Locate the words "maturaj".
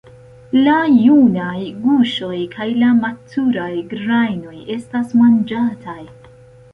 3.03-3.67